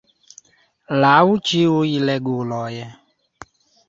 Laŭ 1.03 1.19
ĉiuj 1.49 1.91
reguloj! 2.11 2.73